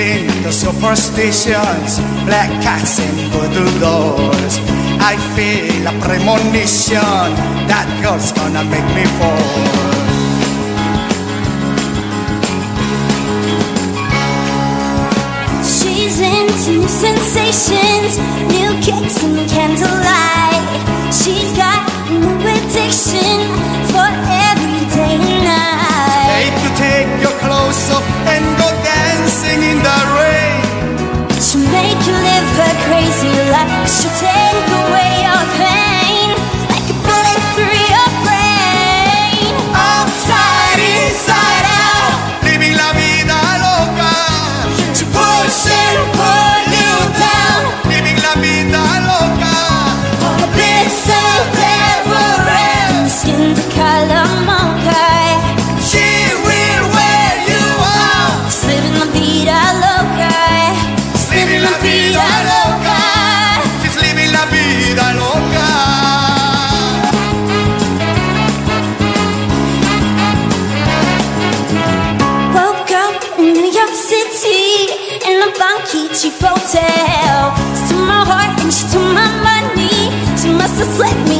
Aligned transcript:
in 0.00 0.42
the 0.42 0.50
superstitions, 0.50 2.00
black 2.24 2.50
cats 2.62 2.98
in 2.98 3.14
voodoo 3.30 3.68
doors. 3.78 4.54
I 4.98 5.14
feel 5.36 5.86
a 5.86 5.94
premonition 6.00 7.28
that 7.68 7.86
girl's 8.02 8.32
gonna 8.32 8.64
make 8.64 8.88
me 8.96 9.04
fall. 9.18 10.00
She's 15.62 16.18
into 16.18 16.80
new 16.80 16.88
sensations, 16.88 18.16
new 18.56 18.72
kicks 18.80 19.22
in 19.22 19.36
the 19.36 19.46
candlelight. 19.46 20.29
the 73.90 73.96
city 73.96 74.86
in 75.28 75.42
a 75.42 75.52
funky 75.54 76.06
cheap 76.14 76.38
hotel. 76.38 77.56
She 77.74 77.88
took 77.88 78.06
my 78.06 78.22
heart 78.24 78.60
and 78.62 78.72
she 78.72 78.84
took 78.86 79.02
my 79.02 79.26
money. 79.42 80.14
She 80.38 80.48
must 80.54 80.78
have 80.78 80.92
slept 80.94 81.28
me. 81.28 81.39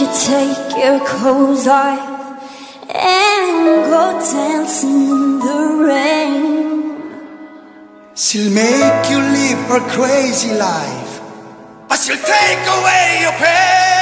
you 0.00 0.06
take 0.06 0.82
your 0.82 0.98
clothes 1.04 1.66
off 1.66 2.00
and 2.88 3.84
go 3.92 4.18
dancing 4.32 5.02
in 5.10 5.38
the 5.40 5.60
rain. 5.88 7.12
She'll 8.14 8.50
make 8.50 9.10
you 9.10 9.18
live 9.18 9.58
her 9.68 9.80
crazy 9.90 10.54
life, 10.54 11.20
but 11.86 11.98
she'll 11.98 12.16
take 12.16 12.64
away 12.78 13.18
your 13.20 13.32
pain. 13.32 13.99